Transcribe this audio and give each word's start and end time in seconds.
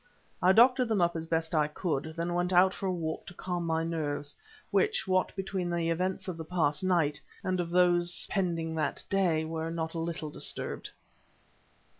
I 0.41 0.51
doctored 0.51 0.87
them 0.87 0.99
up 0.99 1.15
as 1.15 1.27
best 1.27 1.53
I 1.53 1.67
could, 1.67 2.15
then 2.17 2.33
went 2.33 2.51
out 2.51 2.73
for 2.73 2.87
a 2.87 2.91
walk 2.91 3.27
to 3.27 3.35
calm 3.35 3.67
my 3.67 3.83
nerves, 3.83 4.33
which, 4.71 5.07
what 5.07 5.31
between 5.35 5.69
the 5.69 5.91
events 5.91 6.27
of 6.27 6.37
the 6.37 6.43
past 6.43 6.83
night, 6.83 7.21
and 7.43 7.59
of 7.59 7.69
those 7.69 8.25
pending 8.27 8.73
that 8.77 9.03
day, 9.11 9.45
were 9.45 9.69
not 9.69 9.93
a 9.93 9.99
little 9.99 10.31
disturbed. 10.31 10.89